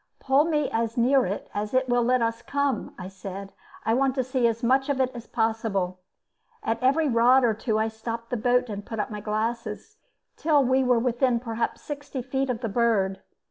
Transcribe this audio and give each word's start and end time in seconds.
"Pull 0.19 0.45
me 0.45 0.67
as 0.71 0.97
near 0.97 1.27
it 1.27 1.47
as 1.53 1.75
it 1.75 1.87
will 1.87 2.01
let 2.01 2.23
us 2.23 2.41
come," 2.41 2.95
I 2.97 3.07
said. 3.07 3.53
"I 3.85 3.93
want 3.93 4.15
to 4.15 4.23
see 4.23 4.47
as 4.47 4.63
much 4.63 4.89
of 4.89 4.99
it 4.99 5.11
as 5.13 5.27
possible." 5.27 5.99
At 6.63 6.81
every 6.81 7.07
rod 7.07 7.43
or 7.43 7.53
two 7.53 7.77
I 7.77 7.87
stopped 7.87 8.31
the 8.31 8.35
boat 8.37 8.67
and 8.67 8.83
put 8.83 8.99
up 8.99 9.11
my 9.11 9.21
glasses, 9.21 9.97
till 10.37 10.63
we 10.63 10.83
were 10.83 10.97
within 10.97 11.39
perhaps 11.39 11.81
sixty 11.81 12.23
feet 12.23 12.49
of 12.49 12.61
the 12.61 12.67
bird. 12.67 13.19